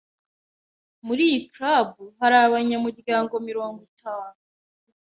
Muri 1.05 1.21
iyi 1.29 1.39
club 1.53 1.87
hari 2.19 2.35
abanyamuryango 2.47 3.33
mirongo 3.47 3.79
itanu. 3.89 4.37